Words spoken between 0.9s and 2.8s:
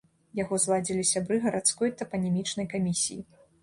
сябры гарадской тапанімічнай